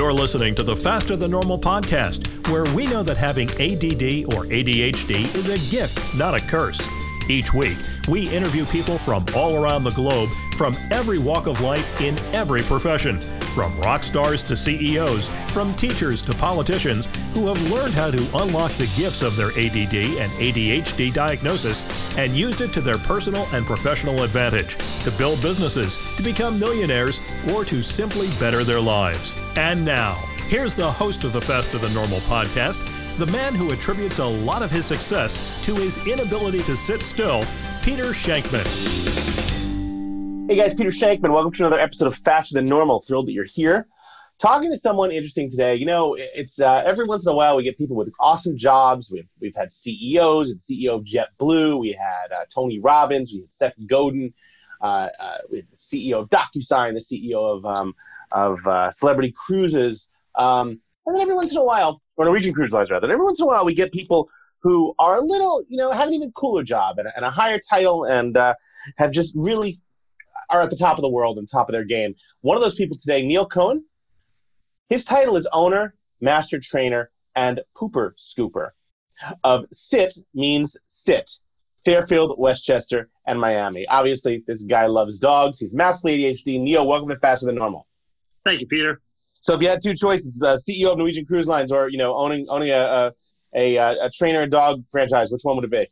[0.00, 4.46] You're listening to the Faster Than Normal podcast, where we know that having ADD or
[4.46, 6.80] ADHD is a gift, not a curse.
[7.30, 12.00] Each week, we interview people from all around the globe, from every walk of life
[12.00, 13.20] in every profession,
[13.54, 18.72] from rock stars to CEOs, from teachers to politicians who have learned how to unlock
[18.72, 23.64] the gifts of their ADD and ADHD diagnosis and used it to their personal and
[23.64, 27.20] professional advantage to build businesses, to become millionaires,
[27.52, 29.40] or to simply better their lives.
[29.56, 30.16] And now,
[30.48, 34.62] here's the host of the Faster Than Normal podcast the man who attributes a lot
[34.62, 37.40] of his success to his inability to sit still,
[37.82, 38.66] Peter Shankman.
[40.48, 41.32] Hey guys, Peter Shankman.
[41.32, 43.00] Welcome to another episode of Faster Than Normal.
[43.00, 43.86] Thrilled that you're here.
[44.40, 45.74] Talking to someone interesting today.
[45.74, 49.10] You know, it's uh, every once in a while we get people with awesome jobs.
[49.12, 51.78] We've, we've had CEOs and CEO of JetBlue.
[51.78, 53.32] We had uh, Tony Robbins.
[53.32, 54.32] We had Seth Godin.
[54.80, 57.94] Uh, uh, we had the CEO of DocuSign, the CEO of, um,
[58.32, 60.08] of uh, Celebrity Cruises.
[60.36, 63.24] Um, and then every once in a while, or Norwegian Cruise Lines rather, and every
[63.24, 66.12] once in a while we get people who are a little, you know, have an
[66.12, 68.54] even cooler job and, and a higher title and uh,
[68.98, 69.74] have just really
[70.50, 72.14] are at the top of the world and top of their game.
[72.42, 73.86] One of those people today, Neil Cohen,
[74.90, 78.72] his title is owner, master trainer, and pooper scooper
[79.42, 81.30] of SIT means sit,
[81.86, 83.86] Fairfield, Westchester, and Miami.
[83.88, 85.58] Obviously, this guy loves dogs.
[85.58, 86.60] He's massively ADHD.
[86.60, 87.86] Neil, welcome to Faster Than Normal.
[88.44, 89.00] Thank you, Peter.
[89.40, 92.14] So if you had two choices, the CEO of Norwegian Cruise Lines or you know
[92.14, 93.12] owning owning a
[93.54, 95.88] a, a, a trainer and dog franchise, which one would it be?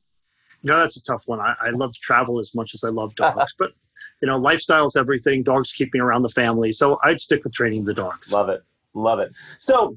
[0.63, 1.41] You know, that's a tough one.
[1.41, 3.73] I, I love to travel as much as I love dogs, but
[4.21, 5.43] you know, lifestyle's everything.
[5.43, 8.33] Dogs keep me around the family, so I'd stick with training the dogs.
[8.33, 8.63] Love it,
[8.95, 9.33] love it.
[9.59, 9.97] So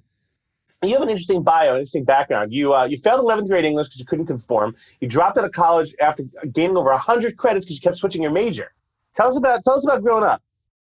[0.83, 2.51] you have an interesting bio, an interesting background.
[2.53, 4.75] You uh, you failed 11th grade English because you couldn't conform.
[4.99, 8.31] You dropped out of college after gaining over 100 credits because you kept switching your
[8.31, 8.71] major.
[9.13, 10.41] Tell us about tell us about growing up.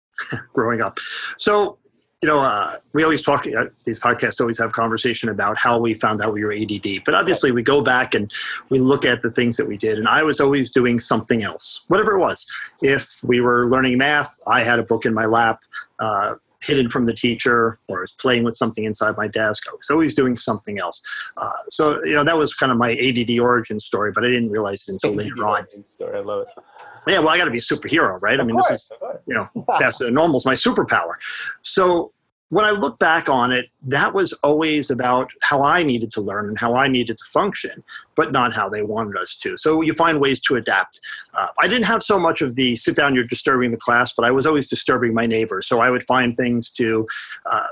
[0.53, 0.99] growing up.
[1.39, 1.79] So
[2.23, 5.93] you know, uh, we always talk, uh, these podcasts always have conversation about how we
[5.93, 7.05] found out we were ADD.
[7.05, 8.33] But obviously, we go back and
[8.69, 9.99] we look at the things that we did.
[9.99, 12.47] And I was always doing something else, whatever it was.
[12.81, 15.61] If we were learning math, I had a book in my lap.
[15.99, 19.65] Uh, hidden from the teacher or I was playing with something inside my desk.
[19.69, 21.03] I was always doing something else.
[21.37, 24.51] Uh, so, you know, that was kind of my ADD origin story, but I didn't
[24.51, 25.67] realize it until later on.
[25.85, 26.19] Story.
[26.19, 26.63] I love it.
[27.07, 28.39] Yeah, well, I got to be a superhero, right?
[28.39, 28.91] Of I mean, course, this is,
[29.27, 31.15] you know, that's the normal's my superpower.
[31.63, 32.13] So
[32.53, 36.49] when I look back on it, that was always about how I needed to learn
[36.49, 37.83] and how I needed to function,
[38.15, 39.57] but not how they wanted us to.
[39.57, 41.01] So you find ways to adapt.
[41.33, 44.27] Uh, I didn't have so much of the sit down, you're disturbing the class, but
[44.27, 45.67] I was always disturbing my neighbors.
[45.67, 47.07] So I would find things to
[47.47, 47.69] uh,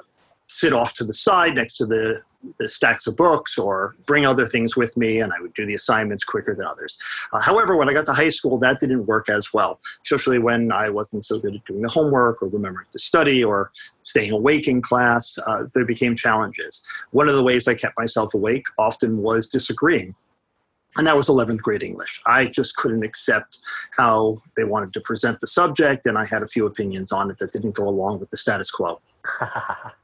[0.50, 2.20] sit off to the side next to the,
[2.58, 5.74] the, stacks of books or bring other things with me and i would do the
[5.74, 6.98] assignments quicker than others
[7.32, 10.72] uh, however when i got to high school that didn't work as well especially when
[10.72, 13.70] i wasn't so good at doing the homework or remembering to study or
[14.02, 16.82] staying awake in class uh, there became challenges
[17.12, 20.14] one of the ways i kept myself awake often was disagreeing
[20.96, 22.20] and that was 11th grade English.
[22.26, 23.60] I just couldn't accept
[23.96, 27.38] how they wanted to present the subject, and I had a few opinions on it
[27.38, 29.00] that didn't go along with the status quo.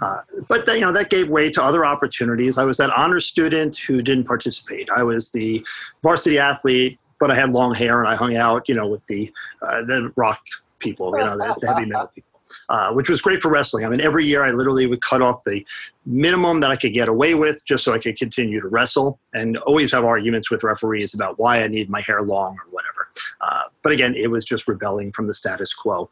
[0.00, 2.58] Uh, but you know that gave way to other opportunities.
[2.58, 4.88] I was that honor student who didn't participate.
[4.94, 5.64] I was the
[6.02, 9.32] varsity athlete, but I had long hair and I hung out, you know, with the
[9.62, 10.40] uh, the rock
[10.78, 12.26] people, you know, the, the heavy metal people.
[12.68, 13.84] Uh, which was great for wrestling.
[13.84, 15.64] I mean, every year I literally would cut off the
[16.04, 19.56] minimum that I could get away with just so I could continue to wrestle and
[19.58, 23.08] always have arguments with referees about why I need my hair long or whatever.
[23.40, 26.10] Uh, but again, it was just rebelling from the status quo.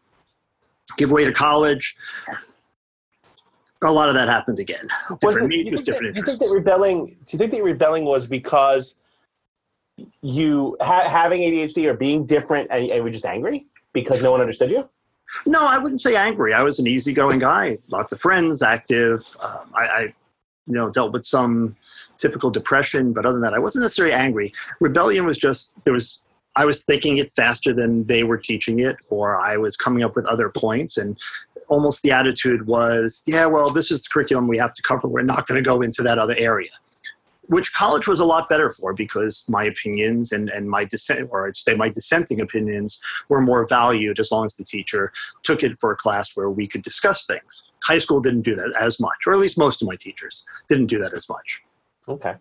[0.96, 1.96] Give way to college
[3.82, 4.88] a lot of that happened again.
[5.20, 6.38] Different just different that, interests.
[6.40, 7.06] Do you think that rebelling?
[7.06, 8.96] Do you think that rebelling was because
[10.22, 14.40] you ha- having ADHD or being different and, and were just angry because no one
[14.40, 14.88] understood you?
[15.46, 16.54] No, I wouldn't say angry.
[16.54, 19.20] I was an easygoing guy, lots of friends, active.
[19.44, 20.00] Um, I, I,
[20.66, 21.76] you know, dealt with some
[22.16, 24.52] typical depression, but other than that, I wasn't necessarily angry.
[24.80, 26.20] Rebellion was just there was
[26.56, 30.16] I was thinking it faster than they were teaching it, or I was coming up
[30.16, 31.16] with other points, and
[31.68, 35.08] almost the attitude was, yeah, well, this is the curriculum we have to cover.
[35.08, 36.70] We're not going to go into that other area.
[37.46, 41.46] Which college was a lot better for because my opinions and, and my dissent, or
[41.46, 42.98] I'd say my dissenting opinions,
[43.30, 45.12] were more valued as long as the teacher
[45.44, 47.70] took it for a class where we could discuss things.
[47.84, 50.86] High school didn't do that as much, or at least most of my teachers didn't
[50.86, 51.62] do that as much.
[52.06, 52.34] Okay.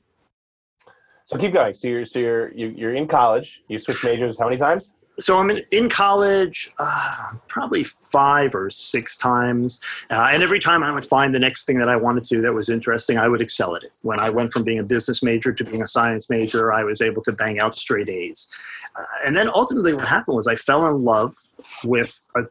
[1.24, 1.74] So keep going.
[1.74, 3.62] So you're so you're you're in college.
[3.68, 4.94] You switched majors how many times?
[5.20, 9.80] So I'm in, in college uh, probably five or six times.
[10.10, 12.42] Uh, and every time I would find the next thing that I wanted to do
[12.42, 13.92] that was interesting, I would excel at it.
[14.02, 17.02] When I went from being a business major to being a science major, I was
[17.02, 18.48] able to bang out straight A's.
[18.96, 21.36] Uh, and then ultimately, what happened was I fell in love
[21.84, 22.44] with a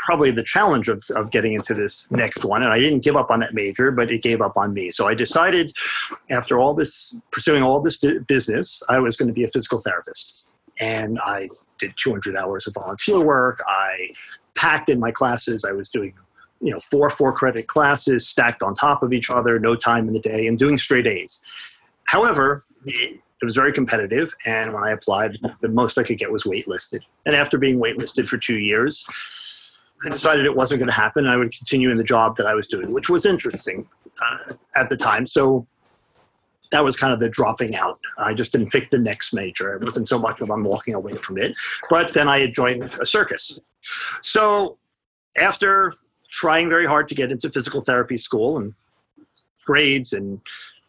[0.00, 2.62] probably the challenge of, of getting into this next one.
[2.62, 4.90] And I didn't give up on that major, but it gave up on me.
[4.90, 5.76] So I decided
[6.30, 10.40] after all this, pursuing all this business, I was going to be a physical therapist.
[10.80, 13.62] And I did 200 hours of volunteer work.
[13.66, 14.10] I
[14.54, 15.64] packed in my classes.
[15.64, 16.14] I was doing
[16.60, 20.12] you know four four credit classes stacked on top of each other no time in
[20.12, 21.40] the day and doing straight a's
[22.04, 26.44] however it was very competitive and when i applied the most i could get was
[26.44, 29.06] waitlisted and after being waitlisted for two years
[30.04, 32.46] i decided it wasn't going to happen and i would continue in the job that
[32.46, 33.88] i was doing which was interesting
[34.22, 35.66] uh, at the time so
[36.70, 37.98] that was kind of the dropping out.
[38.18, 39.74] I just didn't pick the next major.
[39.74, 41.54] It wasn't so much of I'm walking away from it.
[41.88, 43.58] But then I had joined a circus.
[44.22, 44.78] So
[45.36, 45.94] after
[46.30, 48.72] trying very hard to get into physical therapy school and
[49.64, 50.40] grades and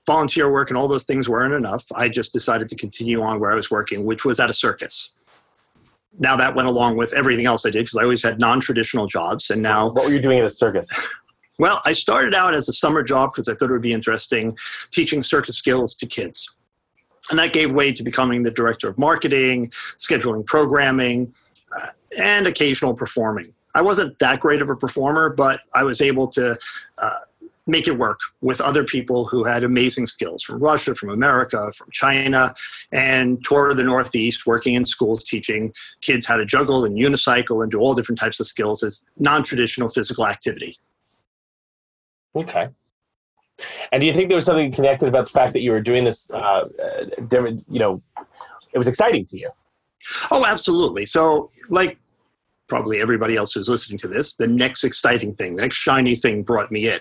[0.05, 1.85] volunteer work and all those things weren't enough.
[1.93, 5.11] I just decided to continue on where I was working, which was at a circus.
[6.19, 9.49] Now that went along with everything else I did because I always had non-traditional jobs,
[9.49, 10.89] and now what were you doing at a circus?
[11.61, 14.57] Well, I started out as a summer job because I thought it would be interesting
[14.89, 16.49] teaching circus skills to kids.
[17.29, 21.31] And that gave way to becoming the director of marketing, scheduling programming,
[21.79, 23.53] uh, and occasional performing.
[23.75, 26.57] I wasn't that great of a performer, but I was able to
[26.97, 27.19] uh,
[27.67, 31.91] make it work with other people who had amazing skills from Russia, from America, from
[31.91, 32.55] China,
[32.91, 35.71] and toured the Northeast working in schools teaching
[36.01, 39.43] kids how to juggle and unicycle and do all different types of skills as non
[39.43, 40.75] traditional physical activity.
[42.35, 42.69] Okay.
[43.91, 46.03] And do you think there was something connected about the fact that you were doing
[46.03, 47.05] this, uh, uh
[47.69, 48.01] you know,
[48.73, 49.49] it was exciting to you?
[50.31, 51.05] Oh, absolutely.
[51.05, 51.99] So, like
[52.67, 56.41] probably everybody else who's listening to this, the next exciting thing, the next shiny thing
[56.41, 56.99] brought me in.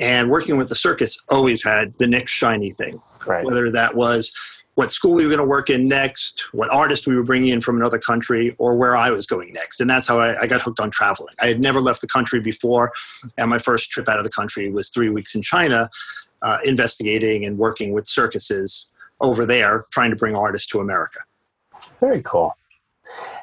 [0.00, 3.00] And working with the circus always had the next shiny thing.
[3.24, 3.44] Right.
[3.44, 4.32] Whether that was
[4.74, 7.60] what school we were going to work in next, what artist we were bringing in
[7.60, 9.80] from another country, or where I was going next.
[9.80, 11.34] And that's how I, I, got hooked on traveling.
[11.40, 12.92] I had never left the country before,
[13.36, 15.90] and my first trip out of the country was three weeks in China,
[16.40, 18.88] uh, investigating and working with circuses
[19.20, 21.20] over there, trying to bring artists to America.
[22.00, 22.56] Very cool.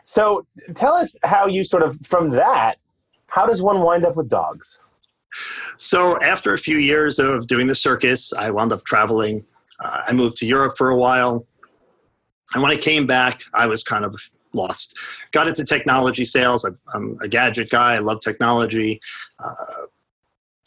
[0.04, 2.80] So tell us how you sort of, from that,
[3.28, 4.80] how does one wind up with dogs?
[5.78, 9.46] So after a few years of doing the circus, I wound up traveling.
[9.80, 11.46] Uh, I moved to Europe for a while.
[12.54, 14.16] And when I came back, I was kind of
[14.54, 14.98] lost.
[15.31, 16.66] Got into technology sales.
[16.66, 17.96] I, am a gadget guy.
[17.96, 19.00] I love technology.
[19.44, 19.86] Uh,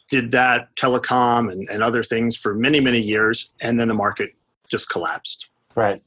[0.09, 3.51] did that telecom and, and other things for many, many years.
[3.61, 4.35] And then the market
[4.71, 5.49] just collapsed.
[5.75, 6.03] Right.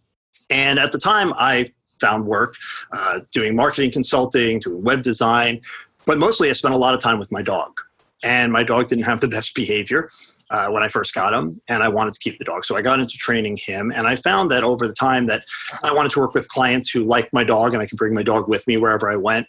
[0.50, 1.66] And at the time, I
[2.00, 2.56] found work
[2.92, 5.62] uh, doing marketing consulting, doing web design,
[6.06, 7.82] but mostly I spent a lot of time with my dog.
[8.24, 10.10] And my dog didn't have the best behavior
[10.52, 12.66] uh, when I first got him, and I wanted to keep the dog.
[12.66, 15.44] So I got into training him, and I found that over the time that
[15.84, 18.24] I wanted to work with clients who liked my dog, and I could bring my
[18.24, 19.48] dog with me wherever I went.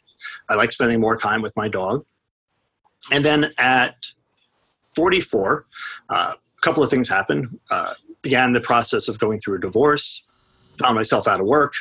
[0.49, 2.05] I like spending more time with my dog.
[3.13, 3.95] And then at
[4.95, 5.67] 44,
[6.09, 7.59] uh, a couple of things happened.
[7.71, 10.25] Uh, began the process of going through a divorce,
[10.79, 11.75] found myself out of work,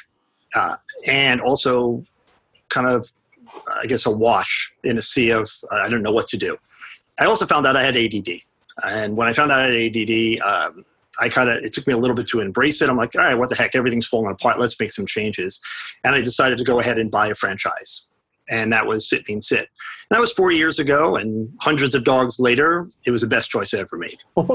[0.54, 0.76] uh,
[1.08, 2.04] and also
[2.70, 3.12] kind of,
[3.68, 6.58] I guess, a wash in a sea of uh, I don't know what to do.
[7.19, 8.41] I also found out I had ADD,
[8.83, 10.85] and when I found out I had ADD, um,
[11.19, 12.89] I kind of it took me a little bit to embrace it.
[12.89, 13.75] I'm like, all right, what the heck?
[13.75, 14.59] Everything's falling apart.
[14.59, 15.62] Let's make some changes,
[16.03, 18.07] and I decided to go ahead and buy a franchise,
[18.50, 19.59] and that was Sit Means Sit.
[19.59, 23.50] And that was four years ago, and hundreds of dogs later, it was the best
[23.50, 24.19] choice I ever made.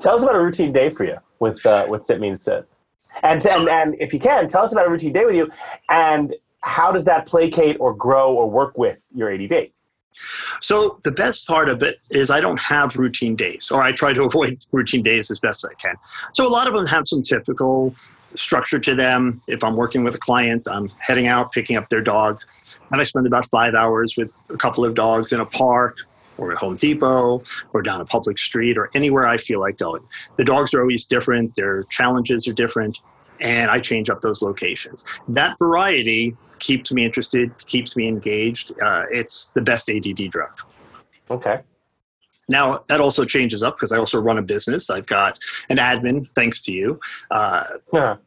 [0.00, 2.66] Tell us about a routine day for you with uh, with Sit Means Sit.
[3.22, 5.50] And, and, and if you can, tell us about a routine day with you
[5.88, 9.70] and how does that placate or grow or work with your ADD?
[10.60, 14.12] So the best part of it is I don't have routine days, or I try
[14.12, 15.96] to avoid routine days as best I can.
[16.32, 17.94] So a lot of them have some typical
[18.34, 19.40] structure to them.
[19.46, 22.42] If I'm working with a client, I'm heading out, picking up their dog,
[22.90, 25.98] and I spend about five hours with a couple of dogs in a park
[26.36, 30.02] or at Home Depot or down a public street or anywhere I feel like going.
[30.36, 33.00] The dogs are always different, their challenges are different,
[33.40, 35.04] and I change up those locations.
[35.28, 38.72] That variety keeps me interested, keeps me engaged.
[38.80, 40.60] Uh, it's the best ADD drug.
[41.30, 41.60] Okay.
[42.48, 44.90] Now that also changes up because I also run a business.
[44.90, 45.38] I've got
[45.68, 46.98] an admin, thanks to you.
[47.30, 48.16] Uh, yeah.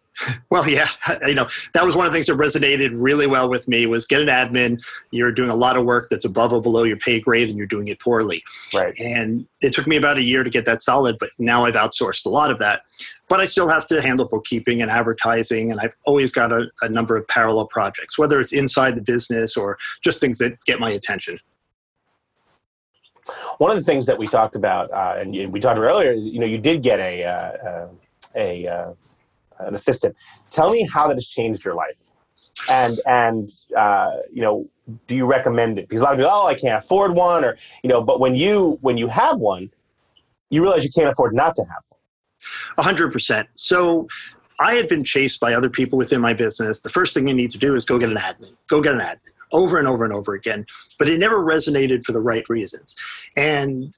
[0.51, 0.87] Well, yeah,
[1.25, 4.05] you know that was one of the things that resonated really well with me was
[4.05, 4.83] get an admin.
[5.11, 7.65] You're doing a lot of work that's above or below your pay grade, and you're
[7.65, 8.43] doing it poorly.
[8.73, 8.93] Right.
[8.99, 12.25] And it took me about a year to get that solid, but now I've outsourced
[12.25, 12.81] a lot of that.
[13.31, 16.89] But I still have to handle bookkeeping and advertising, and I've always got a, a
[16.89, 20.89] number of parallel projects, whether it's inside the business or just things that get my
[20.89, 21.39] attention.
[23.57, 26.25] One of the things that we talked about, uh, and we talked about earlier, is
[26.25, 27.87] you know you did get a uh, uh
[28.35, 28.93] a uh,
[29.59, 30.13] an assistant.
[30.51, 31.95] Tell me how that has changed your life.
[32.69, 34.67] and and uh, you know,
[35.07, 35.87] do you recommend it?
[35.87, 38.35] Because a lot of people, oh, I can't afford one, or you know, but when
[38.35, 39.71] you when you have one,
[40.49, 41.90] you realize you can't afford not to have one.
[42.77, 43.47] A hundred percent.
[43.55, 44.07] So
[44.59, 46.81] I had been chased by other people within my business.
[46.81, 48.53] The first thing you need to do is go get an admin.
[48.67, 50.65] Go get an admin over and over and over again.
[50.97, 52.95] But it never resonated for the right reasons.
[53.35, 53.97] And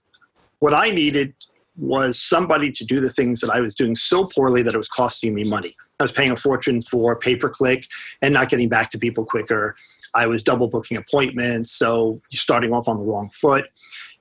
[0.59, 1.33] what I needed
[1.77, 4.87] was somebody to do the things that I was doing so poorly that it was
[4.87, 5.75] costing me money.
[5.99, 7.87] I was paying a fortune for pay per click
[8.21, 9.75] and not getting back to people quicker.
[10.13, 13.65] I was double booking appointments, so you're starting off on the wrong foot.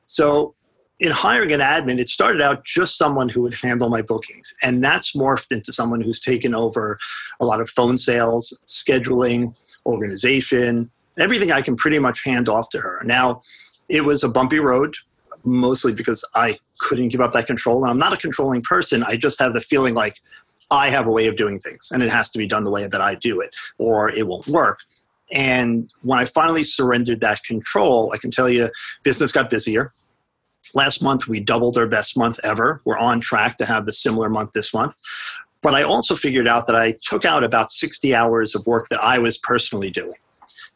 [0.06, 0.54] So
[1.00, 4.54] in hiring an admin, it started out just someone who would handle my bookings.
[4.62, 6.98] And that's morphed into someone who's taken over
[7.40, 12.78] a lot of phone sales, scheduling, organization, everything I can pretty much hand off to
[12.78, 13.02] her.
[13.04, 13.42] Now,
[13.88, 14.94] it was a bumpy road,
[15.44, 17.82] mostly because I couldn't give up that control.
[17.82, 19.02] And I'm not a controlling person.
[19.04, 20.20] I just have the feeling like
[20.70, 22.86] I have a way of doing things and it has to be done the way
[22.86, 24.80] that I do it or it won't work.
[25.32, 28.70] And when I finally surrendered that control, I can tell you
[29.02, 29.92] business got busier.
[30.74, 32.80] Last month, we doubled our best month ever.
[32.84, 34.96] We're on track to have the similar month this month.
[35.62, 39.02] But I also figured out that I took out about 60 hours of work that
[39.02, 40.16] I was personally doing.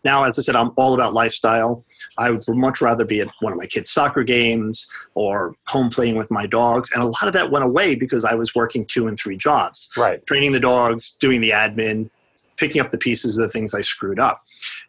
[0.05, 1.85] Now, as I said, I'm all about lifestyle.
[2.19, 6.17] I would much rather be at one of my kids' soccer games or home playing
[6.17, 6.93] with my dogs.
[6.93, 9.89] And a lot of that went away because I was working two and three jobs.
[9.97, 10.25] Right.
[10.27, 12.09] Training the dogs, doing the admin,
[12.57, 14.43] picking up the pieces of the things I screwed up.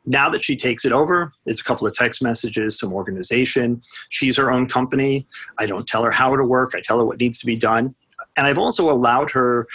[0.06, 3.82] Now that she takes it over, it's a couple of text messages, some organization.
[4.10, 5.28] She's her own company.
[5.58, 7.96] I don't tell her how to work, I tell her what needs to be done.
[8.36, 9.68] And I've also allowed her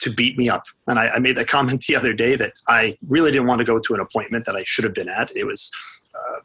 [0.00, 0.64] to beat me up.
[0.86, 3.64] And I, I made that comment the other day that I really didn't want to
[3.64, 5.34] go to an appointment that I should have been at.
[5.36, 5.70] It was
[6.14, 6.40] uh,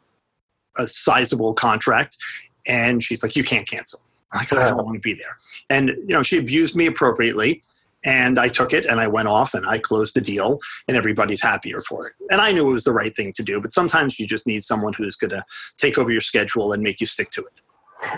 [0.78, 2.16] a sizable contract.
[2.66, 4.00] And she's like, You can't cancel.
[4.34, 5.38] Like, I don't want to be there.
[5.70, 7.62] And, you know, she abused me appropriately.
[8.06, 11.42] And I took it and I went off and I closed the deal and everybody's
[11.42, 12.14] happier for it.
[12.30, 14.62] And I knew it was the right thing to do, but sometimes you just need
[14.62, 15.44] someone who's going to
[15.76, 17.60] take over your schedule and make you stick to it.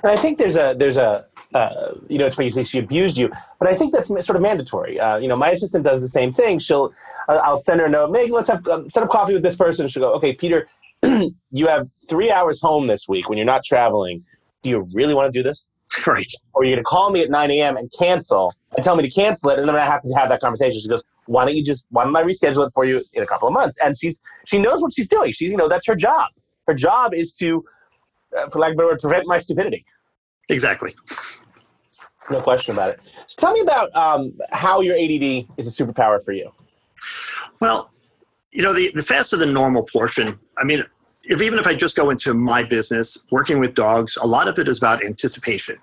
[0.02, 2.78] And I think there's a there's a uh, you know it's funny you say she
[2.78, 4.98] abused you, but I think that's sort of mandatory.
[4.98, 6.58] Uh, you know, my assistant does the same thing.
[6.58, 6.92] She'll
[7.28, 8.10] I'll send her a note.
[8.10, 9.86] Meg, let's have uh, set up coffee with this person.
[9.88, 10.68] She'll go, okay, Peter,
[11.02, 14.24] you have three hours home this week when you're not traveling.
[14.62, 15.68] Do you really want to do this?
[16.06, 16.32] Right.
[16.54, 17.76] Or you're going to call me at 9 a.m.
[17.76, 20.40] and cancel and tell me to cancel it, and then I have to have that
[20.40, 20.80] conversation.
[20.80, 21.86] She goes, "Why don't you just?
[21.90, 24.58] Why don't I reschedule it for you in a couple of months?" And she's she
[24.58, 25.32] knows what she's doing.
[25.32, 26.28] She's you know that's her job.
[26.66, 27.64] Her job is to,
[28.38, 29.84] uh, for lack of a better word, prevent my stupidity.
[30.50, 30.94] Exactly.
[32.30, 33.00] No question about it.
[33.26, 36.52] So tell me about um, how your ADD is a superpower for you.
[37.60, 37.90] Well,
[38.52, 40.84] you know, the, the faster than normal portion, I mean,
[41.24, 44.58] if even if I just go into my business, working with dogs, a lot of
[44.58, 45.76] it is about anticipation.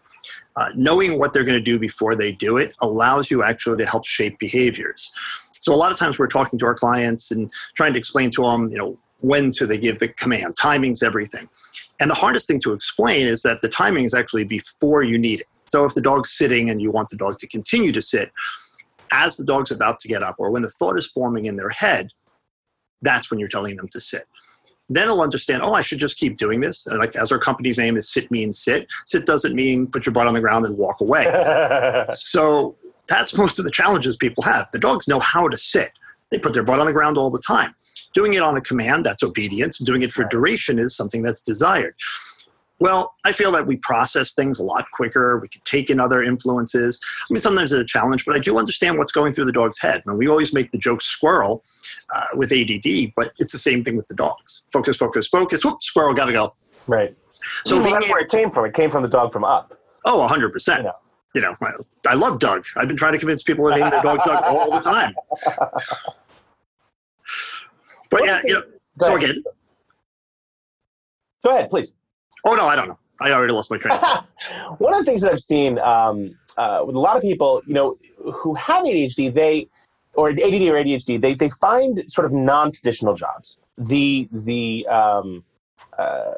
[0.57, 3.85] Uh, knowing what they're going to do before they do it allows you actually to
[3.85, 5.11] help shape behaviors.
[5.59, 8.43] So a lot of times we're talking to our clients and trying to explain to
[8.43, 10.55] them, you know, when to they give the command.
[10.55, 11.49] Timing's everything.
[11.99, 15.41] And the hardest thing to explain is that the timing is actually before you need
[15.41, 15.47] it.
[15.67, 18.31] So if the dog's sitting and you want the dog to continue to sit,
[19.11, 21.69] as the dog's about to get up or when the thought is forming in their
[21.69, 22.09] head,
[23.01, 24.27] that's when you're telling them to sit.
[24.89, 26.85] Then they'll understand, oh, I should just keep doing this.
[26.87, 28.87] Like as our company's name is Sit Means Sit.
[29.05, 31.25] Sit doesn't mean put your butt on the ground and walk away.
[32.13, 32.75] so
[33.07, 34.67] that's most of the challenges people have.
[34.71, 35.91] The dogs know how to sit.
[36.31, 37.73] They put their butt on the ground all the time.
[38.13, 39.77] Doing it on a command, that's obedience.
[39.79, 41.95] Doing it for duration is something that's desired.
[42.79, 45.39] Well, I feel that we process things a lot quicker.
[45.39, 46.99] We can take in other influences.
[47.21, 49.79] I mean, sometimes it's a challenge, but I do understand what's going through the dog's
[49.79, 50.03] head.
[50.05, 51.63] Mean, we always make the joke squirrel
[52.13, 54.65] uh, with ADD, but it's the same thing with the dogs.
[54.73, 55.63] Focus, focus, focus.
[55.63, 56.53] Whoop, squirrel, gotta go.
[56.87, 57.15] Right.
[57.63, 58.65] So well, that's where it came from.
[58.65, 59.79] It came from the dog from Up.
[60.03, 60.77] Oh, 100%.
[60.77, 60.91] You know,
[61.33, 61.71] you know I,
[62.07, 62.65] I love Dug.
[62.75, 65.13] I've been trying to convince people to name their dog Dug all the time.
[68.09, 68.63] But yeah, you know,
[69.01, 69.43] so again.
[71.43, 71.93] Go ahead, please.
[72.45, 72.99] Oh no, I don't know.
[73.19, 73.97] I already lost my train.
[74.77, 77.73] One of the things that I've seen um, uh, with a lot of people, you
[77.73, 77.97] know,
[78.33, 79.67] who have ADHD, they
[80.13, 83.57] or ADD or ADHD, they they find sort of non-traditional jobs.
[83.77, 85.43] The the um,
[85.97, 86.33] uh,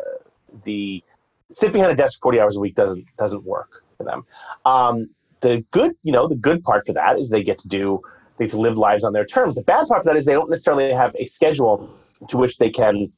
[0.63, 1.03] the
[1.51, 4.25] sit behind a desk forty hours a week doesn't doesn't work for them.
[4.65, 5.09] Um,
[5.41, 8.01] the good, you know, the good part for that is they get to do
[8.37, 9.55] they get to live lives on their terms.
[9.55, 11.89] The bad part for that is they don't necessarily have a schedule
[12.29, 13.11] to which they can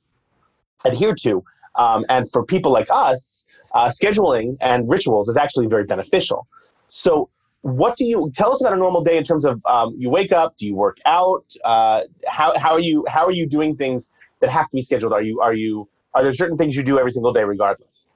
[0.86, 1.43] adhere to
[1.79, 6.48] um, and for people like us, uh, scheduling and rituals is actually very beneficial.
[6.89, 7.29] So,
[7.62, 10.31] what do you tell us about a normal day in terms of um, you wake
[10.31, 10.57] up?
[10.57, 11.45] Do you work out?
[11.63, 15.13] Uh, how, how are you how are you doing things that have to be scheduled?
[15.13, 18.07] Are you are you are there certain things you do every single day regardless?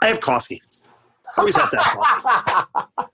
[0.00, 0.62] I have coffee.
[1.36, 3.10] I always have to have coffee.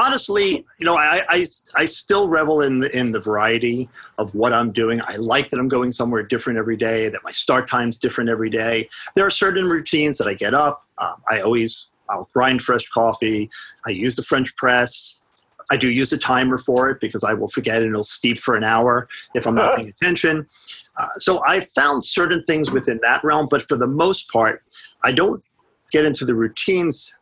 [0.00, 3.88] honestly, you know, I, I, I still revel in the, in the variety
[4.18, 5.00] of what I'm doing.
[5.04, 8.50] I like that I'm going somewhere different every day, that my start time's different every
[8.50, 8.88] day.
[9.14, 10.86] There are certain routines that I get up.
[10.98, 13.50] Um, I always, I'll grind fresh coffee.
[13.86, 15.16] I use the French press.
[15.70, 18.56] I do use a timer for it because I will forget and it'll steep for
[18.56, 20.46] an hour if I'm not paying attention.
[20.96, 24.62] Uh, so I found certain things within that realm, but for the most part,
[25.04, 25.44] I don't
[25.92, 27.14] get into the routines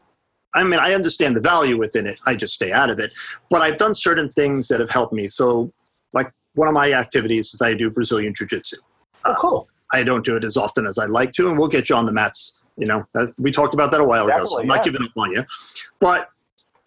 [0.55, 2.21] I mean, I understand the value within it.
[2.27, 3.13] I just stay out of it.
[3.51, 5.29] But I've done certain things that have helped me.
[5.29, 5.71] So,
[6.13, 8.77] like one of my activities is I do Brazilian Jiu Jitsu.
[9.25, 9.69] Oh, cool.
[9.69, 11.97] Uh, I don't do it as often as I'd like to, and we'll get you
[11.97, 12.59] on the mats.
[12.77, 13.05] You know,
[13.39, 14.75] we talked about that a while Definitely, ago, so I'm yeah.
[14.75, 15.45] not giving up on you.
[15.99, 16.31] But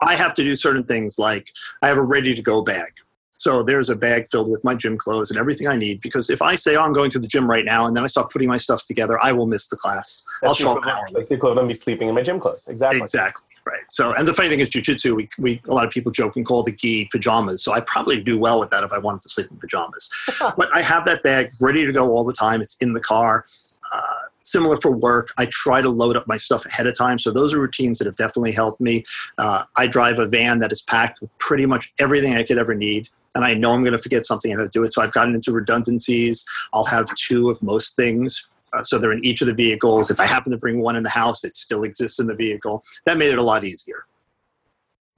[0.02, 1.52] I have to do certain things like
[1.82, 2.94] I have a ready to go bag.
[3.42, 6.00] So there's a bag filled with my gym clothes and everything I need.
[6.02, 8.08] Because if I say, oh, I'm going to the gym right now, and then I
[8.08, 10.24] start putting my stuff together, I will miss the class.
[10.44, 11.28] That's I'll show up an hour late.
[11.28, 12.68] the equivalent of me sleeping in my gym clothes.
[12.68, 13.02] Exactly.
[13.02, 13.44] Exactly.
[13.66, 13.82] Right.
[13.90, 16.46] So, and the funny thing is, jujitsu, we, we, a lot of people joke and
[16.46, 17.64] call the gi pajamas.
[17.64, 20.08] So I probably do well with that if I wanted to sleep in pajamas.
[20.40, 22.62] but I have that bag ready to go all the time.
[22.62, 23.48] It's in the car.
[23.92, 25.34] Uh, similar for work.
[25.40, 27.18] I try to load up my stuff ahead of time.
[27.18, 29.04] So those are routines that have definitely helped me.
[29.40, 32.76] Uh, I drive a van that is packed with pretty much everything I could ever
[32.76, 34.94] need and I know I'm going to forget something and how to do it.
[34.94, 36.46] So I've gotten into redundancies.
[36.74, 38.48] I'll have two of most things.
[38.74, 40.12] Uh, so they're in each of the vehicles.
[40.12, 42.84] If I happen to bring one in the house, it still exists in the vehicle.
[43.06, 44.06] That made it a lot easier.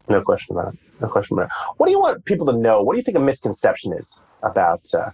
[0.10, 0.80] No question about it.
[1.02, 1.52] No question about it.
[1.78, 2.82] What do you want people to know?
[2.82, 5.12] What do you think a misconception is about uh,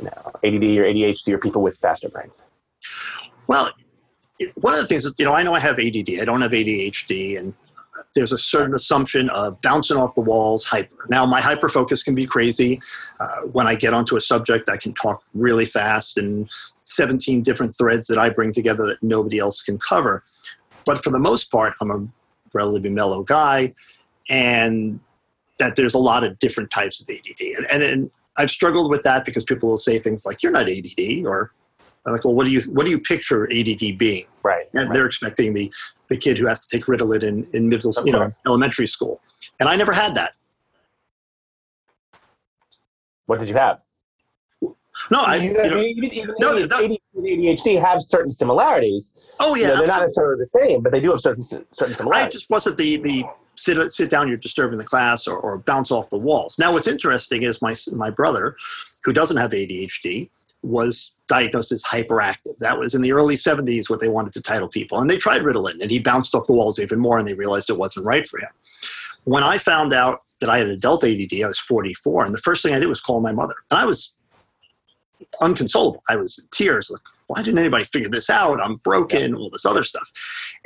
[0.00, 2.42] you know, ADD or ADHD or people with faster brains?
[3.46, 3.70] Well,
[4.54, 6.20] one of the things is, you know, I know I have ADD.
[6.20, 7.54] I don't have ADHD, and
[8.18, 11.06] there's a certain assumption of bouncing off the walls, hyper.
[11.08, 12.80] Now, my hyper focus can be crazy.
[13.20, 16.50] Uh, when I get onto a subject, I can talk really fast and
[16.82, 20.24] 17 different threads that I bring together that nobody else can cover.
[20.84, 22.08] But for the most part, I'm a
[22.52, 23.72] relatively mellow guy,
[24.28, 24.98] and
[25.60, 27.70] that there's a lot of different types of ADD.
[27.70, 28.10] And, and,
[28.40, 31.50] I've struggled with that because people will say things like, "You're not ADD," or
[32.06, 34.24] I'm like, well, what do you what do you picture ADD being?
[34.48, 34.64] Right.
[34.72, 34.94] And right.
[34.94, 35.70] they're expecting the
[36.08, 39.20] the kid who has to take Ritalin in, in middle, you know, elementary school,
[39.60, 40.32] and I never had that.
[43.26, 43.80] What did you have?
[45.10, 49.12] No, I you know, even, no, ADHD and ADHD have certain similarities.
[49.38, 51.94] Oh yeah, you know, they're not necessarily the same, but they do have certain certain
[51.94, 52.26] similarities.
[52.26, 55.90] I just wasn't the the sit sit down, you're disturbing the class, or, or bounce
[55.90, 56.58] off the walls.
[56.58, 58.56] Now, what's interesting is my my brother,
[59.04, 60.30] who doesn't have ADHD,
[60.62, 62.58] was diagnosed as hyperactive.
[62.58, 64.98] That was in the early 70s what they wanted to title people.
[65.00, 67.70] And they tried Ritalin, and he bounced off the walls even more, and they realized
[67.70, 68.50] it wasn't right for him.
[69.24, 72.62] When I found out that I had adult ADD, I was 44, and the first
[72.62, 73.54] thing I did was call my mother.
[73.70, 74.14] And I was
[75.40, 76.02] unconsolable.
[76.08, 78.62] I was in tears, like, why didn't anybody figure this out?
[78.62, 80.10] I'm broken, all this other stuff.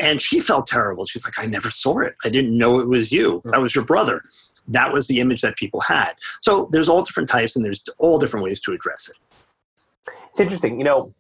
[0.01, 1.07] And she felt terrible.
[1.07, 2.15] She's like, I never saw it.
[2.25, 3.43] I didn't know it was you.
[3.47, 4.23] That was your brother.
[4.69, 6.13] That was the image that people had.
[6.41, 9.17] So there's all different types and there's all different ways to address it
[10.33, 10.79] it's interesting.
[10.79, 11.15] You know,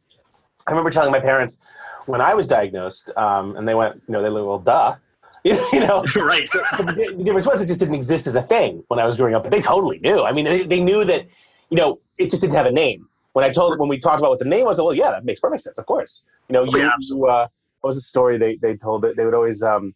[0.66, 1.58] I remember telling my parents
[2.06, 4.96] when I was diagnosed, um, and they went, you know, they were, well, duh.
[5.44, 6.48] you know, right.
[6.52, 9.34] the, the, difference was it just didn't exist as a thing when I was growing
[9.34, 10.22] up, but they totally knew.
[10.22, 11.26] I mean, they, they knew that,
[11.68, 13.08] you know, it just didn't have a name.
[13.32, 15.40] When I told when we talked about what the name was, well, yeah, that makes
[15.40, 15.78] perfect sense.
[15.78, 17.48] Of course, you know, oh, you, yeah, you uh,
[17.80, 19.02] what was the story they they told?
[19.02, 19.94] That they would always, um,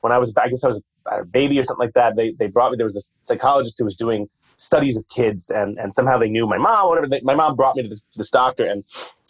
[0.00, 2.16] when I was, I guess I was a baby or something like that.
[2.16, 2.76] They they brought me.
[2.76, 4.28] There was this psychologist who was doing
[4.58, 6.88] studies of kids, and and somehow they knew my mom.
[6.88, 7.08] Whatever.
[7.08, 8.84] They, my mom brought me to this, this doctor, and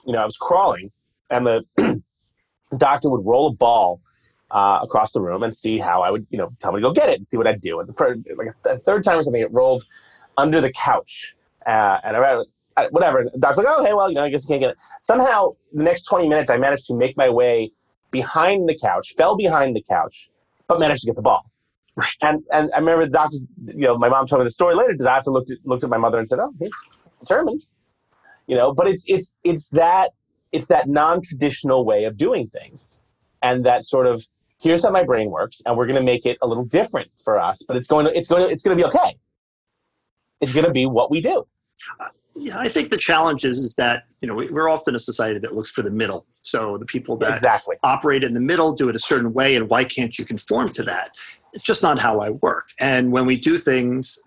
[0.06, 0.90] you know I was crawling,
[1.30, 2.02] and the
[2.76, 4.00] doctor would roll a ball
[4.50, 6.92] uh, across the room and see how I would, you know, tell me to go
[6.92, 7.80] get it and see what I'd do.
[7.80, 9.84] And for like a third time or something, it rolled
[10.38, 11.34] under the couch,
[11.66, 12.42] uh, and I,
[12.76, 13.24] I, whatever.
[13.24, 14.78] The doctor's like, oh, okay, well, you know, I guess you can't get it.
[15.00, 17.72] Somehow, the next 20 minutes, I managed to make my way
[18.10, 20.30] behind the couch, fell behind the couch,
[20.68, 21.50] but managed to get the ball.
[21.96, 22.16] Right.
[22.20, 24.94] And and I remember the doctor, you know, my mom told me the story later.
[24.96, 26.70] The doctor looked at, looked at my mother and said, "Oh, he's
[27.20, 27.64] determined."
[28.46, 30.10] You know, but it's it's it's that
[30.52, 33.00] it's that non-traditional way of doing things,
[33.42, 34.26] and that sort of
[34.58, 37.40] here's how my brain works, and we're going to make it a little different for
[37.40, 37.62] us.
[37.66, 39.16] But it's going to it's going to it's going to be okay.
[40.42, 41.46] It's going to be what we do.
[42.00, 44.98] Uh, yeah, I think the challenge is, is that you know we, are often a
[44.98, 46.26] society that looks for the middle.
[46.40, 47.76] So the people that exactly.
[47.82, 50.82] operate in the middle do it a certain way, and why can't you conform to
[50.84, 51.12] that?
[51.56, 52.68] It's just not how I work.
[52.80, 54.18] And when we do things,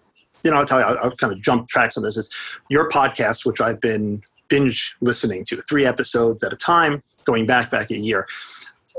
[0.43, 2.17] you know, I'll tell you, I'll, I'll kind of jump tracks on this.
[2.17, 2.27] Is
[2.69, 7.69] your podcast, which I've been binge listening to, three episodes at a time, going back
[7.69, 8.27] back a year,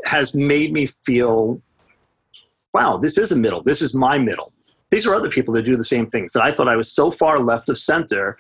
[0.05, 1.61] has made me feel,
[2.73, 3.65] wow, this is a middle.
[3.65, 4.53] This is my middle.
[4.91, 6.33] These are other people that do the same things.
[6.33, 8.39] That I thought I was so far left of center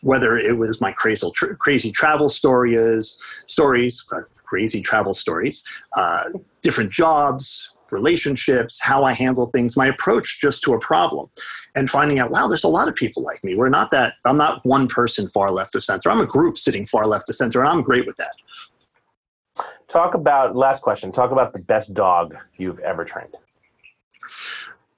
[0.00, 5.62] whether it was my crazy, crazy travel stories, stories, uh, crazy travel stories,
[5.94, 6.24] uh,
[6.62, 11.28] different jobs, relationships, how I handle things, my approach just to a problem,
[11.74, 13.54] and finding out, wow, there's a lot of people like me.
[13.54, 16.10] We're not that, I'm not one person far left of center.
[16.10, 18.32] I'm a group sitting far left of center, and I'm great with that.
[19.88, 23.34] Talk about, last question, talk about the best dog you've ever trained.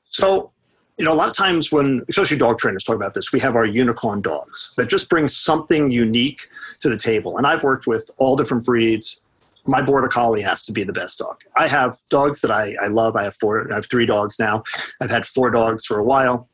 [0.05, 0.51] So,
[0.96, 3.55] you know, a lot of times when, especially dog trainers talk about this, we have
[3.55, 6.48] our unicorn dogs that just bring something unique
[6.81, 7.37] to the table.
[7.38, 9.20] And I've worked with all different breeds.
[9.68, 11.37] My border collie has to be the best dog.
[11.57, 13.16] I have dogs that I, I love.
[13.16, 13.70] I have four.
[13.70, 14.64] I have three dogs now.
[15.02, 16.48] I've had four dogs for a while.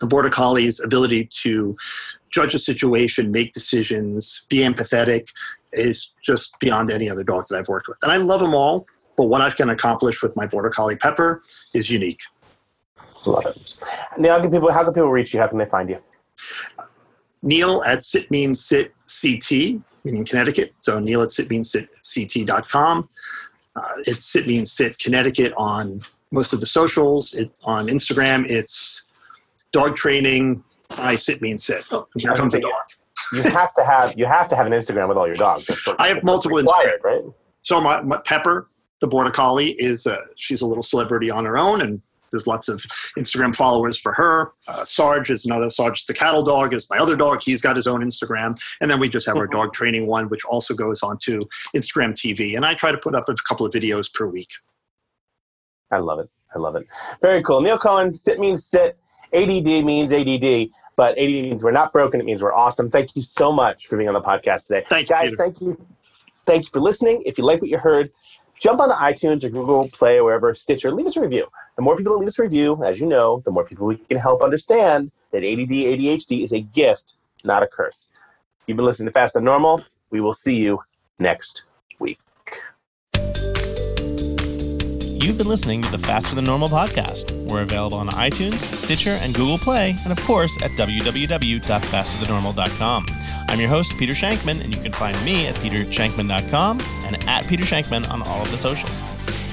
[0.00, 1.76] The border collie's ability to
[2.30, 5.28] judge a situation, make decisions, be empathetic
[5.72, 7.98] is just beyond any other dog that I've worked with.
[8.02, 11.42] And I love them all, but what I can accomplish with my border collie Pepper
[11.74, 12.22] is unique.
[13.26, 13.74] Love it.
[14.18, 15.40] Now, how can people how can people reach you?
[15.40, 15.98] How can they find you?
[17.42, 20.72] Neil at Sit Means Sit CT, meaning Connecticut.
[20.80, 23.08] So Neil at Sit Means Sit CT.com.
[23.76, 26.00] Uh, it's Sit Means Sit Connecticut on
[26.32, 27.34] most of the socials.
[27.34, 29.02] It, on Instagram, it's
[29.72, 30.62] dog training.
[30.98, 31.84] I sit means sit.
[31.90, 32.72] Oh, here comes a dog.
[33.32, 35.66] You have to have you have to have an Instagram with all your dogs.
[35.98, 37.22] I have multiple required, right?
[37.62, 38.68] So my, my Pepper,
[39.00, 42.00] the border collie, is uh, she's a little celebrity on her own, and
[42.30, 42.84] there's lots of
[43.18, 44.52] Instagram followers for her.
[44.68, 45.70] Uh, Sarge is another.
[45.70, 47.40] Sarge, the cattle dog, is my other dog.
[47.42, 48.58] He's got his own Instagram.
[48.80, 49.56] And then we just have our mm-hmm.
[49.56, 52.56] dog training one, which also goes on to Instagram TV.
[52.56, 54.50] And I try to put up a couple of videos per week.
[55.90, 56.30] I love it.
[56.54, 56.86] I love it.
[57.20, 57.60] Very cool.
[57.60, 58.96] Neil Cohen, sit means sit.
[59.32, 62.20] ADD means ADD, but ADD means we're not broken.
[62.20, 62.90] It means we're awesome.
[62.90, 64.84] Thank you so much for being on the podcast today.
[64.88, 65.30] Thank you, guys.
[65.30, 65.36] Peter.
[65.36, 65.86] Thank you.
[66.46, 67.22] Thank you for listening.
[67.26, 68.10] If you like what you heard,
[68.58, 71.46] jump on the iTunes or Google Play or wherever, Stitcher, leave us a review.
[71.80, 73.96] The more people that leave us a review, as you know, the more people we
[73.96, 78.08] can help understand that ADD, ADHD is a gift, not a curse.
[78.66, 79.82] You've been listening to Faster Than Normal.
[80.10, 80.82] We will see you
[81.18, 81.64] next
[81.98, 82.18] week.
[85.22, 87.50] You've been listening to the Faster Than Normal podcast.
[87.50, 93.06] We're available on iTunes, Stitcher, and Google Play, and of course at www.fasterthannormal.com.
[93.48, 97.64] I'm your host, Peter Shankman, and you can find me at petershankman.com and at Peter
[97.64, 99.09] Shankman on all of the socials.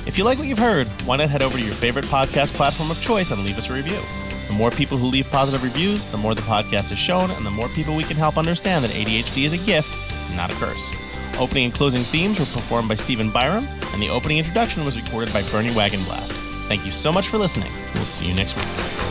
[0.08, 2.89] If you like what you've heard, why not head over to your favorite podcast platform
[2.89, 4.00] of choice and leave us a review?
[4.48, 7.52] The more people who leave positive reviews, the more the podcast is shown, and the
[7.52, 9.89] more people we can help understand that ADHD is a gift,
[10.38, 10.96] not a curse.
[11.38, 15.34] Opening and closing themes were performed by Stephen Byram, and the opening introduction was recorded
[15.34, 16.32] by Bernie Wagenblast.
[16.70, 17.72] Thank you so much for listening.
[17.93, 19.07] We'll see you next week.